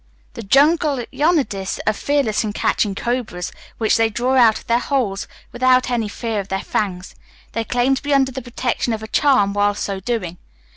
The 0.33 0.41
jungle 0.41 1.05
Yanadis 1.13 1.79
are 1.85 1.93
fearless 1.93 2.43
in 2.43 2.53
catching 2.53 2.95
cobras, 2.95 3.51
which 3.77 3.97
they 3.97 4.09
draw 4.09 4.35
out 4.35 4.57
of 4.57 4.65
their 4.65 4.79
holes 4.79 5.27
without 5.51 5.91
any 5.91 6.07
fear 6.07 6.39
of 6.39 6.47
their 6.47 6.61
fangs. 6.63 7.13
They 7.51 7.63
claim 7.63 7.93
to 7.93 8.01
be 8.01 8.11
under 8.11 8.31
the 8.31 8.41
protection 8.41 8.93
of 8.93 9.03
a 9.03 9.07
charm, 9.07 9.53
while 9.53 9.75
so 9.75 9.99
doing. 9.99 10.39